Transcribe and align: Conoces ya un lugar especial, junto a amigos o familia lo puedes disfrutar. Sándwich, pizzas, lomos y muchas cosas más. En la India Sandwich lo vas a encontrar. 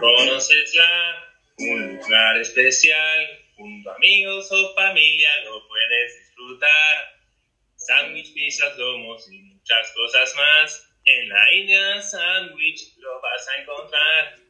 Conoces 0.00 0.72
ya 0.72 1.24
un 1.58 1.96
lugar 1.96 2.36
especial, 2.38 3.26
junto 3.56 3.90
a 3.90 3.94
amigos 3.96 4.50
o 4.50 4.74
familia 4.74 5.28
lo 5.44 5.66
puedes 5.68 6.18
disfrutar. 6.18 7.20
Sándwich, 7.76 8.32
pizzas, 8.34 8.76
lomos 8.76 9.30
y 9.30 9.38
muchas 9.38 9.92
cosas 9.92 10.34
más. 10.36 10.86
En 11.04 11.28
la 11.28 11.54
India 11.54 12.02
Sandwich 12.02 12.96
lo 12.98 13.20
vas 13.20 13.48
a 13.48 13.60
encontrar. 13.60 14.49